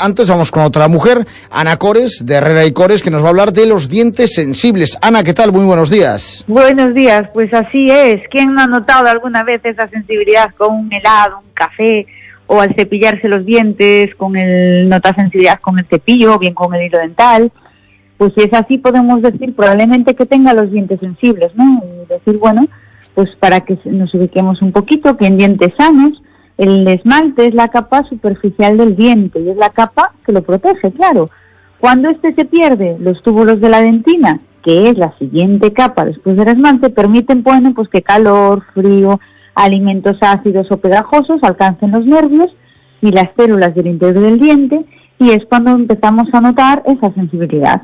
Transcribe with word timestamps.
Antes 0.00 0.28
vamos 0.28 0.50
con 0.50 0.62
otra 0.62 0.88
mujer, 0.88 1.26
Ana 1.50 1.76
Cores, 1.76 2.24
de 2.24 2.34
Herrera 2.34 2.64
y 2.64 2.72
Cores, 2.72 3.02
que 3.02 3.10
nos 3.10 3.22
va 3.22 3.26
a 3.26 3.30
hablar 3.30 3.52
de 3.52 3.66
los 3.66 3.88
dientes 3.88 4.34
sensibles. 4.34 4.96
Ana, 5.02 5.22
¿qué 5.24 5.34
tal? 5.34 5.52
Muy 5.52 5.64
buenos 5.64 5.90
días. 5.90 6.44
Buenos 6.46 6.94
días, 6.94 7.28
pues 7.34 7.52
así 7.52 7.90
es. 7.90 8.22
¿Quién 8.30 8.54
no 8.54 8.62
ha 8.62 8.66
notado 8.66 9.08
alguna 9.08 9.42
vez 9.42 9.60
esa 9.64 9.88
sensibilidad 9.88 10.50
con 10.56 10.74
un 10.74 10.92
helado, 10.92 11.38
un 11.38 11.52
café, 11.54 12.06
o 12.46 12.60
al 12.60 12.74
cepillarse 12.74 13.28
los 13.28 13.44
dientes, 13.44 14.14
con 14.14 14.36
el 14.36 14.88
nota 14.88 15.14
sensibilidad 15.14 15.60
con 15.60 15.78
el 15.78 15.86
cepillo, 15.86 16.34
o 16.34 16.38
bien 16.38 16.54
con 16.54 16.74
el 16.74 16.86
hilo 16.86 16.98
dental? 16.98 17.52
Pues 18.16 18.32
si 18.36 18.42
es 18.42 18.52
así, 18.52 18.78
podemos 18.78 19.22
decir 19.22 19.54
probablemente 19.54 20.14
que 20.14 20.26
tenga 20.26 20.52
los 20.54 20.70
dientes 20.70 21.00
sensibles, 21.00 21.54
¿no? 21.54 21.82
Y 21.84 22.06
decir, 22.08 22.38
bueno, 22.38 22.66
pues 23.14 23.30
para 23.38 23.60
que 23.60 23.78
nos 23.84 24.12
ubiquemos 24.14 24.62
un 24.62 24.72
poquito, 24.72 25.16
que 25.16 25.26
en 25.26 25.36
dientes 25.36 25.72
sanos, 25.76 26.22
el 26.58 26.86
esmalte 26.88 27.46
es 27.46 27.54
la 27.54 27.68
capa 27.68 28.04
superficial 28.08 28.76
del 28.76 28.96
diente 28.96 29.40
y 29.40 29.48
es 29.48 29.56
la 29.56 29.70
capa 29.70 30.12
que 30.26 30.32
lo 30.32 30.42
protege, 30.42 30.92
claro. 30.92 31.30
Cuando 31.78 32.10
este 32.10 32.34
se 32.34 32.44
pierde, 32.44 32.96
los 32.98 33.22
túbulos 33.22 33.60
de 33.60 33.68
la 33.68 33.80
dentina, 33.80 34.40
que 34.64 34.90
es 34.90 34.98
la 34.98 35.16
siguiente 35.18 35.72
capa 35.72 36.04
después 36.04 36.36
del 36.36 36.48
esmalte, 36.48 36.90
permiten 36.90 37.44
bueno, 37.44 37.72
pues 37.74 37.88
que 37.88 38.02
calor, 38.02 38.64
frío, 38.74 39.20
alimentos 39.54 40.16
ácidos 40.20 40.66
o 40.70 40.78
pegajosos 40.78 41.40
alcancen 41.42 41.92
los 41.92 42.04
nervios 42.04 42.50
y 43.00 43.12
las 43.12 43.28
células 43.36 43.74
del 43.76 43.86
interior 43.86 44.20
del 44.20 44.40
diente 44.40 44.84
y 45.20 45.30
es 45.30 45.44
cuando 45.48 45.70
empezamos 45.70 46.28
a 46.32 46.40
notar 46.40 46.82
esa 46.86 47.12
sensibilidad. 47.14 47.82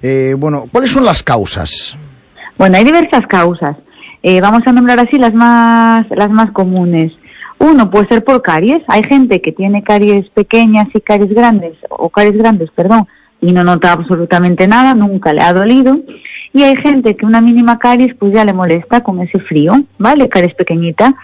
Eh, 0.00 0.34
bueno, 0.38 0.64
¿cuáles 0.70 0.90
son 0.90 1.04
las 1.04 1.22
causas? 1.22 1.96
Bueno, 2.56 2.76
hay 2.76 2.84
diversas 2.84 3.26
causas. 3.26 3.76
Eh, 4.22 4.40
vamos 4.40 4.62
a 4.66 4.72
nombrar 4.72 5.00
así 5.00 5.18
las 5.18 5.34
más, 5.34 6.06
las 6.10 6.30
más 6.30 6.52
comunes. 6.52 7.12
Uno 7.62 7.90
puede 7.90 8.08
ser 8.08 8.24
por 8.24 8.42
caries. 8.42 8.82
Hay 8.88 9.04
gente 9.04 9.40
que 9.40 9.52
tiene 9.52 9.84
caries 9.84 10.28
pequeñas 10.30 10.88
y 10.92 11.00
caries 11.00 11.32
grandes, 11.32 11.78
o 11.90 12.08
caries 12.10 12.36
grandes, 12.36 12.68
perdón, 12.72 13.06
y 13.40 13.52
no 13.52 13.62
nota 13.62 13.92
absolutamente 13.92 14.66
nada, 14.66 14.96
nunca 14.96 15.32
le 15.32 15.42
ha 15.42 15.52
dolido. 15.52 15.96
Y 16.52 16.64
hay 16.64 16.74
gente 16.74 17.14
que 17.14 17.24
una 17.24 17.40
mínima 17.40 17.78
caries 17.78 18.16
pues 18.18 18.32
ya 18.32 18.44
le 18.44 18.52
molesta 18.52 19.04
con 19.04 19.20
ese 19.20 19.38
frío, 19.38 19.74
¿vale? 19.96 20.28
Caries 20.28 20.56
pequeñita. 20.56 21.14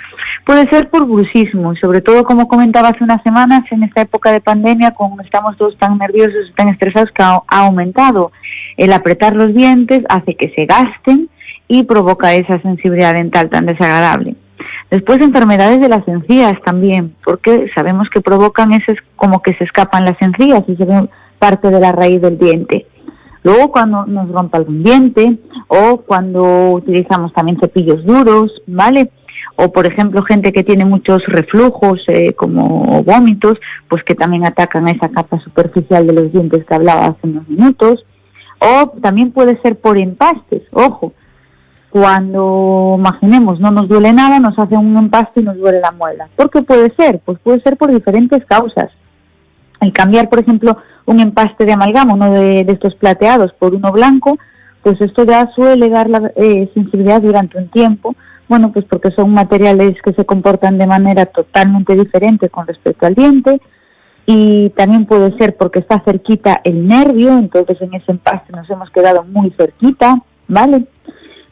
Puede 0.47 0.71
ser 0.71 0.89
por 0.91 1.09
bruxismo, 1.09 1.75
sobre 1.75 2.03
todo 2.03 2.23
como 2.23 2.47
comentaba 2.47 2.91
hace 2.91 3.03
unas 3.03 3.21
semanas, 3.25 3.65
en 3.73 3.83
esta 3.83 4.03
época 4.03 4.31
de 4.31 4.41
pandemia, 4.41 4.93
como 4.93 5.21
estamos 5.21 5.57
todos 5.57 5.77
tan 5.77 5.99
nerviosos 5.99 6.53
tan 6.57 6.69
estresados, 6.69 7.11
que 7.11 7.25
ha 7.25 7.43
aumentado 7.49 8.31
el 8.77 8.93
apretar 8.93 9.35
los 9.35 9.53
dientes, 9.55 10.05
hace 10.09 10.37
que 10.37 10.53
se 10.55 10.67
gasten 10.67 11.29
y 11.67 11.83
provoca 11.83 12.33
esa 12.35 12.63
sensibilidad 12.63 13.15
dental 13.15 13.51
tan 13.51 13.67
desagradable. 13.67 14.37
Después 14.91 15.21
enfermedades 15.21 15.81
de 15.81 15.89
las 15.89 16.07
encías 16.09 16.61
también, 16.65 17.15
porque 17.23 17.69
sabemos 17.75 18.09
que 18.09 18.23
provocan 18.23 18.73
ese 18.73 18.97
como 19.17 19.43
que 19.43 19.55
se 19.55 19.65
escapan 19.65 20.05
las 20.05 20.21
encías 20.21 20.65
y 20.67 20.77
se 20.77 20.85
ve 20.85 21.09
parte 21.39 21.71
de 21.71 21.81
la 21.81 21.93
raíz 21.93 22.23
del 22.23 22.39
diente. 22.39 22.87
Luego 23.43 23.71
cuando 23.71 24.07
nos 24.07 24.31
rompa 24.31 24.59
algún 24.59 24.83
diente 24.83 25.39
o 25.69 25.99
cuando 25.99 26.71
utilizamos 26.73 27.33
también 27.33 27.59
cepillos 27.61 28.05
duros, 28.05 28.51
¿vale? 28.67 29.11
O 29.57 29.73
por 29.73 29.87
ejemplo 29.87 30.23
gente 30.23 30.53
que 30.53 30.65
tiene 30.65 30.85
muchos 30.85 31.23
reflujos 31.27 32.01
eh, 32.09 32.33
como 32.33 33.03
vómitos, 33.03 33.59
pues 33.89 34.03
que 34.05 34.15
también 34.15 34.47
atacan 34.47 34.89
esa 34.89 35.11
capa 35.11 35.39
superficial 35.41 36.07
de 36.07 36.13
los 36.15 36.33
dientes 36.33 36.65
que 36.65 36.75
hablaba 36.75 37.07
hace 37.07 37.27
unos 37.27 37.49
minutos. 37.49 38.05
O 38.61 38.89
también 39.01 39.33
puede 39.33 39.61
ser 39.61 39.79
por 39.79 39.99
empastes, 39.99 40.63
ojo, 40.73 41.13
cuando, 41.91 42.97
imaginemos, 42.99 43.61
no 43.61 43.71
nos 43.71 43.89
duele 43.89 44.13
nada, 44.13 44.39
nos 44.41 44.59
hace 44.59 44.77
un 44.77 44.97
empaste 44.97 45.41
y 45.41 45.45
nos 45.45 45.57
duele 45.57 45.81
la 45.81 45.93
muela. 45.93 46.29
¿Por 46.37 46.51
qué 46.51 46.63
puede 46.63 46.95
ser? 46.95 47.21
Pues 47.25 47.39
puede 47.39 47.61
ser 47.63 47.77
por 47.77 47.93
diferentes 47.93 48.45
causas. 48.45 48.91
El 49.81 49.93
cambiar, 49.93 50.29
por 50.29 50.41
ejemplo, 50.41 50.77
un 51.07 51.21
empaste 51.21 51.65
de 51.65 51.73
amalgama, 51.73 52.15
uno 52.15 52.31
de, 52.31 52.61
estos 52.61 52.95
plateados, 52.97 53.53
por 53.55 53.75
uno 53.75 53.91
blanco, 53.93 54.39
pues 54.83 55.01
esto 55.01 55.25
ya 55.25 55.51
suele 55.55 55.89
dar 55.89 56.11
la 56.11 56.31
eh, 56.37 56.71
sensibilidad 56.75 57.23
durante 57.23 57.59
un 57.59 57.69
tiempo. 57.69 58.15
Bueno, 58.49 58.73
pues 58.73 58.85
porque 58.85 59.11
son 59.13 59.33
materiales 59.33 59.97
que 60.03 60.13
se 60.13 60.25
comportan 60.25 60.79
de 60.79 60.87
manera 60.87 61.27
totalmente 61.27 61.95
diferente 61.95 62.49
con 62.49 62.67
respecto 62.67 63.07
al 63.07 63.15
diente. 63.15 63.61
Y 64.27 64.71
también 64.71 65.07
puede 65.07 65.35
ser 65.39 65.57
porque 65.57 65.79
está 65.79 66.01
cerquita 66.01 66.61
el 66.65 66.87
nervio, 66.87 67.39
entonces 67.39 67.81
en 67.81 67.95
ese 67.95 68.13
empaste 68.13 68.53
nos 68.53 68.69
hemos 68.69 68.91
quedado 68.91 69.25
muy 69.25 69.51
cerquita, 69.53 70.23
¿vale? 70.49 70.85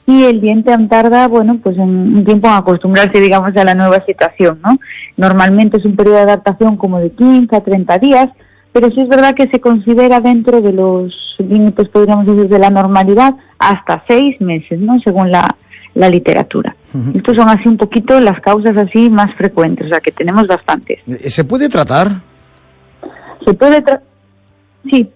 Y 0.06 0.22
el 0.25 0.41
diente 0.41 0.72
tarda, 0.89 1.27
bueno, 1.27 1.59
pues 1.62 1.77
un 1.77 2.25
tiempo 2.25 2.47
en 2.47 2.55
acostumbrarse, 2.55 3.21
digamos, 3.21 3.56
a 3.56 3.65
la 3.65 3.75
nueva 3.75 4.05
situación, 4.06 4.61
¿no? 4.65 4.78
Normalmente 5.17 5.78
es 5.78 5.84
un 5.84 5.97
periodo 5.97 6.17
de 6.17 6.22
adaptación 6.22 6.77
como 6.77 7.00
de 7.00 7.11
15 7.11 7.55
a 7.56 7.61
30 7.61 7.99
días, 7.99 8.28
pero 8.72 8.89
sí 8.91 9.00
es 9.00 9.09
verdad 9.09 9.34
que 9.34 9.49
se 9.49 9.61
considera 9.61 10.21
dentro 10.21 10.61
de 10.61 10.72
los 10.72 11.12
límites, 11.39 11.89
podríamos 11.89 12.27
decir, 12.27 12.49
de 12.49 12.59
la 12.59 12.71
normalidad, 12.71 13.34
hasta 13.59 14.05
seis 14.06 14.41
meses, 14.41 14.78
¿no? 14.78 15.00
Según 15.00 15.31
la, 15.33 15.56
la 15.94 16.09
literatura. 16.09 16.77
Estos 17.15 17.37
son 17.37 17.49
así 17.49 17.69
un 17.69 17.77
poquito 17.77 18.21
las 18.21 18.41
causas 18.41 18.77
así 18.77 19.11
más 19.11 19.34
frecuentes, 19.34 19.87
o 19.87 19.88
sea 19.91 20.00
que 20.00 20.12
tenemos 20.12 20.47
bastantes. 20.47 21.00
¿Se 21.27 21.43
puede 21.43 21.69
tratar? 21.69 22.21
Se 23.44 23.53
puede 23.55 23.83
tratar, 23.83 24.03
sí, 24.91 25.11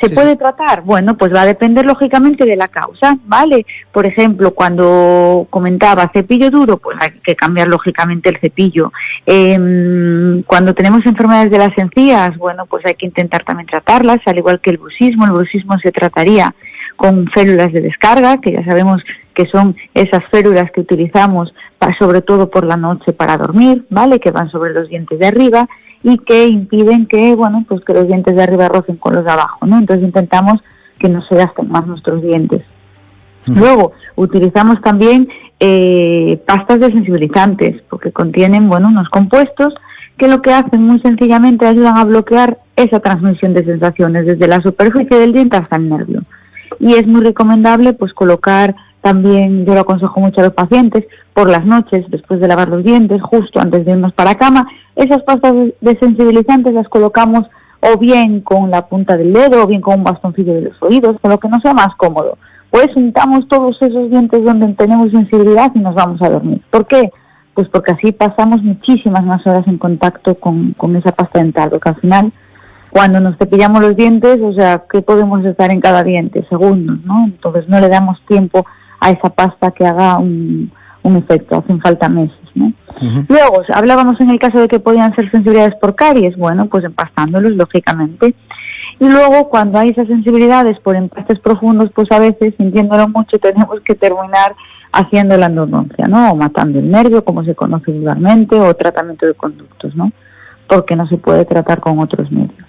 ¿Se 0.00 0.10
puede 0.10 0.36
tratar? 0.36 0.82
Bueno, 0.82 1.16
pues 1.16 1.32
va 1.34 1.42
a 1.42 1.46
depender 1.46 1.86
lógicamente 1.86 2.44
de 2.44 2.56
la 2.56 2.68
causa, 2.68 3.16
¿vale? 3.24 3.64
Por 3.92 4.06
ejemplo, 4.06 4.52
cuando 4.52 5.46
comentaba 5.50 6.10
cepillo 6.12 6.50
duro, 6.50 6.76
pues 6.76 6.96
hay 7.00 7.12
que 7.22 7.34
cambiar 7.34 7.68
lógicamente 7.68 8.28
el 8.28 8.38
cepillo. 8.38 8.92
Em, 9.24 10.42
cuando 10.42 10.74
tenemos 10.74 11.04
enfermedades 11.06 11.50
de 11.50 11.58
las 11.58 11.76
encías, 11.78 12.36
bueno, 12.36 12.66
pues 12.66 12.84
hay 12.84 12.94
que 12.94 13.06
intentar 13.06 13.44
también 13.44 13.66
tratarlas, 13.66 14.20
al 14.26 14.38
igual 14.38 14.60
que 14.60 14.70
el 14.70 14.78
bruxismo. 14.78 15.24
El 15.24 15.32
bruxismo 15.32 15.78
se 15.78 15.92
trataría 15.92 16.54
con 16.96 17.26
férulas 17.28 17.72
de 17.72 17.80
descarga, 17.80 18.40
que 18.40 18.52
ya 18.52 18.64
sabemos 18.64 19.02
que 19.34 19.46
son 19.46 19.76
esas 19.94 20.24
férulas 20.30 20.70
que 20.72 20.80
utilizamos 20.80 21.52
sobre 21.98 22.22
todo 22.22 22.50
por 22.50 22.64
la 22.64 22.76
noche 22.76 23.12
para 23.12 23.38
dormir, 23.38 23.84
¿vale? 23.90 24.18
Que 24.18 24.30
van 24.30 24.50
sobre 24.50 24.72
los 24.72 24.88
dientes 24.88 25.18
de 25.18 25.26
arriba 25.26 25.68
y 26.06 26.18
que 26.18 26.46
impiden 26.46 27.06
que, 27.06 27.34
bueno, 27.34 27.64
pues 27.68 27.84
que 27.84 27.92
los 27.92 28.06
dientes 28.06 28.36
de 28.36 28.42
arriba 28.44 28.68
rocen 28.68 28.94
con 28.94 29.16
los 29.16 29.24
de 29.24 29.30
abajo, 29.32 29.66
¿no? 29.66 29.76
Entonces 29.76 30.06
intentamos 30.06 30.62
que 31.00 31.08
no 31.08 31.20
se 31.22 31.34
gasten 31.34 31.68
más 31.68 31.84
nuestros 31.84 32.22
dientes. 32.22 32.62
Luego, 33.46 33.90
utilizamos 34.14 34.80
también 34.82 35.28
eh, 35.58 36.40
pastas 36.46 36.78
desensibilizantes, 36.78 37.82
porque 37.90 38.12
contienen, 38.12 38.68
bueno, 38.68 38.86
unos 38.86 39.08
compuestos 39.08 39.74
que 40.16 40.28
lo 40.28 40.42
que 40.42 40.52
hacen 40.52 40.80
muy 40.80 41.00
sencillamente 41.00 41.66
ayudan 41.66 41.96
a 41.96 42.04
bloquear 42.04 42.58
esa 42.76 43.00
transmisión 43.00 43.52
de 43.52 43.64
sensaciones 43.64 44.26
desde 44.26 44.46
la 44.46 44.62
superficie 44.62 45.18
del 45.18 45.32
diente 45.32 45.56
hasta 45.56 45.74
el 45.74 45.88
nervio. 45.88 46.22
Y 46.78 46.94
es 46.94 47.06
muy 47.08 47.22
recomendable, 47.24 47.94
pues, 47.94 48.12
colocar 48.12 48.76
también, 49.06 49.64
yo 49.64 49.72
lo 49.74 49.82
aconsejo 49.82 50.18
mucho 50.18 50.40
a 50.40 50.44
los 50.46 50.52
pacientes, 50.52 51.04
por 51.32 51.48
las 51.48 51.64
noches, 51.64 52.04
después 52.08 52.40
de 52.40 52.48
lavar 52.48 52.66
los 52.66 52.82
dientes, 52.82 53.22
justo 53.22 53.60
antes 53.60 53.84
de 53.84 53.92
irnos 53.92 54.12
para 54.14 54.34
cama, 54.34 54.66
esas 54.96 55.22
pastas 55.22 55.54
desensibilizantes 55.80 56.74
las 56.74 56.88
colocamos 56.88 57.46
o 57.82 57.96
bien 57.98 58.40
con 58.40 58.68
la 58.68 58.88
punta 58.88 59.16
del 59.16 59.32
dedo 59.32 59.62
o 59.62 59.68
bien 59.68 59.80
con 59.80 60.00
un 60.00 60.02
bastoncillo 60.02 60.54
de 60.54 60.62
los 60.62 60.82
oídos, 60.82 61.20
con 61.20 61.30
lo 61.30 61.38
que 61.38 61.48
nos 61.48 61.62
sea 61.62 61.72
más 61.72 61.94
cómodo. 61.96 62.36
Pues 62.68 62.88
untamos 62.96 63.46
todos 63.46 63.80
esos 63.80 64.10
dientes 64.10 64.42
donde 64.42 64.66
tenemos 64.74 65.12
sensibilidad 65.12 65.70
y 65.72 65.78
nos 65.78 65.94
vamos 65.94 66.20
a 66.20 66.28
dormir. 66.28 66.60
¿Por 66.70 66.88
qué? 66.88 67.12
Pues 67.54 67.68
porque 67.68 67.92
así 67.92 68.10
pasamos 68.10 68.60
muchísimas 68.64 69.24
más 69.24 69.46
horas 69.46 69.68
en 69.68 69.78
contacto 69.78 70.34
con, 70.34 70.72
con 70.72 70.96
esa 70.96 71.12
pasta 71.12 71.38
dental, 71.38 71.70
porque 71.70 71.90
al 71.90 72.00
final 72.00 72.32
cuando 72.90 73.20
nos 73.20 73.38
cepillamos 73.38 73.82
los 73.82 73.94
dientes, 73.94 74.40
o 74.42 74.52
sea, 74.52 74.82
¿qué 74.90 75.00
podemos 75.00 75.44
estar 75.44 75.70
en 75.70 75.80
cada 75.80 76.02
diente? 76.02 76.44
Segundos, 76.48 76.98
¿no? 77.04 77.26
Entonces 77.26 77.68
no 77.68 77.78
le 77.78 77.88
damos 77.88 78.20
tiempo 78.26 78.66
a 79.00 79.10
esa 79.10 79.28
pasta 79.30 79.70
que 79.70 79.86
haga 79.86 80.18
un, 80.18 80.70
un 81.02 81.16
efecto, 81.16 81.58
hacen 81.58 81.80
falta 81.80 82.08
meses. 82.08 82.36
¿no? 82.54 82.72
Luego, 83.28 83.62
hablábamos 83.72 84.20
en 84.20 84.30
el 84.30 84.38
caso 84.38 84.58
de 84.58 84.68
que 84.68 84.80
podían 84.80 85.14
ser 85.14 85.30
sensibilidades 85.30 85.74
por 85.80 85.94
caries, 85.94 86.36
bueno, 86.36 86.66
pues 86.66 86.84
empastándolos, 86.84 87.52
lógicamente. 87.52 88.34
Y 88.98 89.08
luego, 89.08 89.48
cuando 89.48 89.78
hay 89.78 89.90
esas 89.90 90.06
sensibilidades 90.06 90.78
por 90.80 90.96
empastes 90.96 91.38
profundos, 91.40 91.90
pues 91.94 92.10
a 92.10 92.18
veces, 92.18 92.54
sintiéndolo 92.56 93.08
mucho, 93.08 93.38
tenemos 93.42 93.80
que 93.80 93.94
terminar 93.94 94.54
haciendo 94.92 95.36
la 95.36 95.46
endodoncia, 95.46 96.06
¿no? 96.08 96.32
O 96.32 96.36
matando 96.36 96.78
el 96.78 96.90
nervio, 96.90 97.24
como 97.24 97.44
se 97.44 97.54
conoce 97.54 97.92
vulgarmente, 97.92 98.58
o 98.58 98.74
tratamiento 98.74 99.26
de 99.26 99.34
conductos, 99.34 99.94
¿no? 99.94 100.10
Porque 100.66 100.96
no 100.96 101.06
se 101.06 101.18
puede 101.18 101.44
tratar 101.44 101.80
con 101.80 101.98
otros 101.98 102.32
medios. 102.32 102.65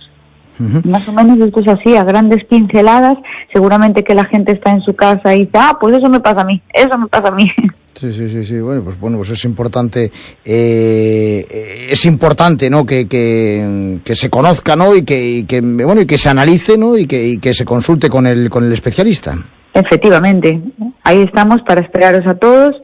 Más 0.86 1.08
o 1.08 1.14
menos 1.14 1.40
esto 1.40 1.60
es 1.62 1.68
así, 1.68 1.96
a 1.96 2.04
grandes 2.04 2.44
pinceladas. 2.46 3.18
Seguramente 3.54 4.04
que 4.04 4.16
la 4.16 4.26
gente 4.26 4.54
está 4.54 4.72
en 4.72 4.82
su 4.82 4.96
casa 4.96 5.36
y 5.36 5.46
dice, 5.46 5.58
ah, 5.58 5.78
pues 5.80 5.98
eso 5.98 6.10
me 6.10 6.20
pasa 6.20 6.42
a 6.42 6.46
mí, 6.46 6.62
eso 6.74 6.98
me 6.98 7.08
pasa 7.08 7.30
a 7.30 7.32
mí. 7.32 7.50
Sí, 8.00 8.14
sí, 8.14 8.30
sí, 8.30 8.46
sí. 8.46 8.60
Bueno, 8.60 8.84
pues 8.84 9.00
bueno, 9.00 9.18
pues 9.18 9.32
es 9.32 9.44
importante, 9.46 10.12
eh, 10.46 11.88
es 11.90 12.06
importante, 12.06 12.70
¿no? 12.70 12.86
Que, 12.86 13.08
que, 13.08 13.98
que, 14.04 14.16
se 14.16 14.30
conozca, 14.30 14.76
¿no? 14.76 14.96
Y 14.96 15.04
que, 15.04 15.46
que, 15.48 15.62
bueno, 15.62 16.02
y 16.02 16.06
que 16.06 16.20
se 16.20 16.30
analice, 16.30 16.78
¿no? 16.78 16.96
Y 16.96 17.08
que, 17.08 17.28
y 17.28 17.40
que 17.40 17.56
se 17.56 17.66
consulte 17.66 18.08
con 18.08 18.28
el, 18.28 18.52
con 18.52 18.66
el 18.66 18.72
especialista. 18.72 19.36
Efectivamente. 19.74 20.62
Ahí 21.04 21.24
estamos 21.24 21.62
para 21.68 21.82
esperaros 21.82 22.28
a 22.28 22.36
todos 22.36 22.76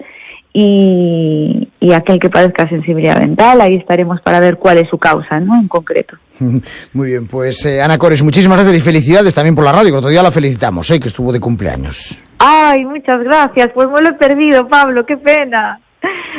y, 0.54 1.68
y 1.80 1.94
aquel 1.94 2.20
que 2.20 2.30
padezca 2.30 2.70
sensibilidad 2.70 3.20
dental, 3.20 3.60
ahí 3.60 3.76
estaremos 3.76 4.22
para 4.22 4.40
ver 4.40 4.58
cuál 4.58 4.78
es 4.78 4.88
su 4.90 5.00
causa, 5.00 5.40
¿no? 5.40 5.60
En 5.60 5.68
concreto. 5.68 6.16
Muy 6.94 7.10
bien, 7.10 7.28
pues 7.28 7.66
eh, 7.66 7.82
Ana 7.82 7.98
Cores, 7.98 8.22
muchísimas 8.22 8.60
gracias 8.60 8.78
y 8.78 8.86
felicidades 8.86 9.34
también 9.34 9.56
por 9.56 9.66
la 9.66 9.72
radio, 9.72 9.92
que 9.92 9.98
otro 9.98 10.10
día 10.10 10.22
la 10.22 10.32
felicitamos, 10.32 10.90
¿eh? 10.92 11.00
que 11.00 11.08
estuvo 11.08 11.32
de 11.32 11.40
cumpleaños. 11.40 12.20
Ay, 12.38 12.86
muchas 12.86 13.20
gracias, 13.24 13.70
pues 13.74 13.88
me 13.90 14.02
lo 14.02 14.10
he 14.10 14.14
perdido, 14.14 14.68
Pablo, 14.68 15.06
qué 15.06 15.18
pena. 15.18 15.80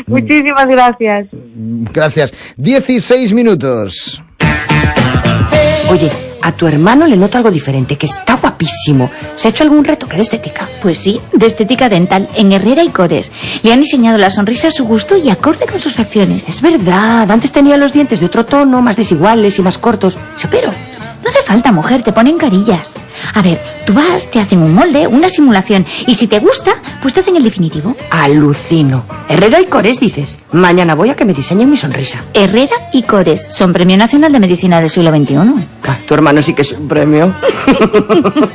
Muchísimas 0.07 0.67
gracias. 0.67 1.29
Gracias. 1.93 2.55
16 2.59 3.33
minutos. 3.33 4.23
Oye, 5.91 6.11
a 6.45 6.53
tu 6.53 6.67
hermano 6.67 7.07
le 7.07 7.17
noto 7.17 7.39
algo 7.39 7.51
diferente, 7.51 7.97
que 7.97 8.05
está 8.05 8.37
guapísimo. 8.37 9.11
¿Se 9.35 9.49
ha 9.49 9.51
hecho 9.51 9.65
algún 9.65 9.83
retoque 9.83 10.17
de 10.17 10.23
estética? 10.23 10.69
Pues 10.83 10.99
sí, 10.99 11.19
de 11.33 11.47
estética 11.47 11.89
dental, 11.89 12.29
en 12.35 12.53
Herrera 12.53 12.85
y 12.85 12.91
Cores. 12.91 13.33
Le 13.63 13.73
han 13.73 13.81
diseñado 13.81 14.19
la 14.19 14.31
sonrisa 14.31 14.69
a 14.69 14.71
su 14.71 14.85
gusto 14.85 15.17
y 15.17 15.31
acorde 15.31 15.65
con 15.67 15.81
sus 15.81 15.95
facciones. 15.95 16.47
Es 16.47 16.61
verdad, 16.61 17.31
antes 17.31 17.51
tenía 17.51 17.79
los 17.79 17.95
dientes 17.95 18.21
de 18.21 18.27
otro 18.27 18.45
tono, 18.45 18.83
más 18.83 18.97
desiguales 18.97 19.59
y 19.59 19.63
más 19.63 19.79
cortos. 19.79 20.19
Pero 20.51 20.71
no 21.25 21.31
hace 21.31 21.43
falta, 21.43 21.73
mujer, 21.73 22.03
te 22.03 22.13
ponen 22.13 22.37
carillas. 22.37 22.95
A 23.33 23.41
ver, 23.43 23.61
tú 23.87 23.95
vas, 23.95 24.31
te 24.31 24.41
hacen 24.41 24.63
un 24.63 24.75
molde, 24.75 25.07
una 25.07 25.29
simulación, 25.29 25.87
y 26.07 26.15
si 26.15 26.27
te 26.27 26.39
gusta, 26.39 26.73
pues 27.01 27.15
te 27.15 27.21
hacen 27.21 27.37
el 27.37 27.43
definitivo. 27.43 27.97
Alucino. 28.11 29.05
Herrera 29.29 29.61
y 29.61 29.67
Cores, 29.67 29.99
dices. 30.01 30.39
Mañana 30.53 30.95
voy 30.95 31.11
a 31.11 31.17
que 31.17 31.25
me 31.25 31.33
diseñen 31.33 31.71
mi 31.71 31.77
sonrisa. 31.77 32.23
Herrera 32.35 32.77
y 32.93 33.03
Cores 33.03 33.47
son 33.51 33.73
Premio 33.73 33.97
Nacional 33.97 34.33
de 34.33 34.41
Medicina 34.41 34.81
del 34.81 34.91
siglo 34.91 35.11
XXI. 35.11 35.37
Ah, 35.87 35.99
Tu 36.07 36.15
hermano 36.15 36.43
sí 36.43 36.53
que 36.53 36.63
es 36.63 36.73
un 36.73 36.87
premio. 36.87 37.35